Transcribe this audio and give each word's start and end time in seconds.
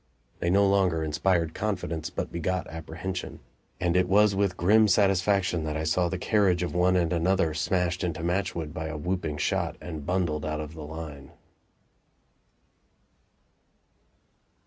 They 0.39 0.49
no 0.49 0.67
longer 0.67 1.03
inspired 1.03 1.53
confidence, 1.53 2.09
but 2.09 2.31
begot 2.31 2.65
apprehension; 2.65 3.39
and 3.79 3.95
it 3.95 4.07
was 4.09 4.33
with 4.33 4.57
grim 4.57 4.87
satisfaction 4.87 5.63
that 5.65 5.77
I 5.77 5.83
saw 5.83 6.09
the 6.09 6.17
carriage 6.17 6.63
of 6.63 6.73
one 6.73 6.95
and 6.95 7.13
another 7.13 7.53
smashed 7.53 8.03
into 8.03 8.23
matchwood 8.23 8.73
by 8.73 8.87
a 8.87 8.97
whooping 8.97 9.37
shot 9.37 9.75
and 9.79 10.03
bundled 10.03 10.43
out 10.43 10.59
of 10.59 10.73
the 10.73 10.81
line. 10.85 11.33